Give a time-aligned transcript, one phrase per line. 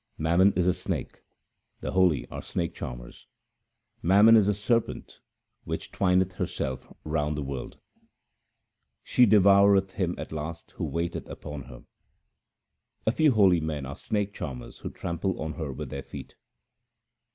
[0.17, 1.21] Mammon is a snake,
[1.81, 3.27] the holy are snake charmers:—
[4.11, 5.19] Mammon is a serpent
[5.63, 7.77] which twineth herself round the world;
[9.03, 11.83] She devoureth him at last who waiteth upon her.
[13.05, 16.33] A few holy men are snake charmers who trample on her with their feet.